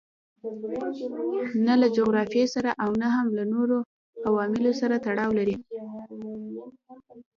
[1.65, 3.77] نه له جغرافیې سره او نه هم له نورو
[4.27, 5.55] عواملو سره تړاو لري.